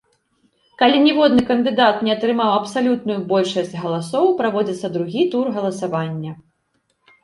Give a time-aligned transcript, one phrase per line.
[0.81, 6.31] Калі ніводны кандыдат не атрымаў абсалютную большасць галасоў, праводзіцца другі тур галасавання.